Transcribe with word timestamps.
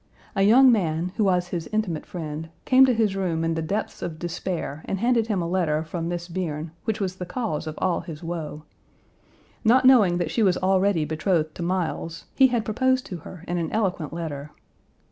A 0.35 0.41
young 0.41 0.71
man, 0.71 1.11
who 1.17 1.25
was 1.25 1.49
his 1.49 1.69
intimate 1.71 2.07
friend, 2.07 2.49
came 2.65 2.87
to 2.87 2.93
his 2.95 3.15
room 3.15 3.43
in 3.43 3.53
the 3.53 3.61
depths 3.61 4.01
of 4.01 4.17
despair 4.17 4.81
and 4.85 4.97
handed 4.97 5.27
him 5.27 5.43
a 5.43 5.47
letter 5.47 5.83
from 5.83 6.07
Miss 6.07 6.27
Bierne, 6.27 6.71
which 6.85 6.99
was 6.99 7.17
the 7.17 7.25
cause 7.27 7.67
of 7.67 7.75
all 7.77 7.99
his 7.99 8.23
woe. 8.23 8.63
Not 9.63 9.85
knowing 9.85 10.17
that 10.17 10.31
she 10.31 10.41
was 10.41 10.57
already 10.57 11.05
betrothed 11.05 11.53
to 11.53 11.61
Miles, 11.61 12.25
he 12.35 12.47
had 12.47 12.65
proposed 12.65 13.05
to 13.05 13.17
her 13.17 13.43
in 13.47 13.59
an 13.59 13.71
eloquent 13.71 14.11
letter. 14.11 14.49